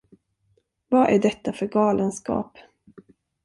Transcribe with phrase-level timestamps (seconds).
[0.87, 2.57] Vad är detta för galenskap?